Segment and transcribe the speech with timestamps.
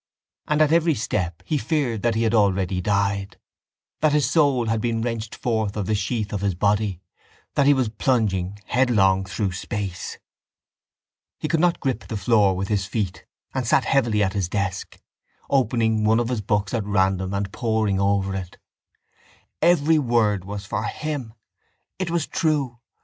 [0.47, 3.37] And at every step he feared that he had already died,
[3.99, 7.03] that his soul had been wrenched forth of the sheath of his body,
[7.53, 10.17] that he was plunging headlong through space.
[11.37, 14.99] He could not grip the floor with his feet and sat heavily at his desk,
[15.51, 18.57] opening one of his books at random and poring over it.
[19.61, 21.35] Every word for him.
[21.99, 22.79] It was true.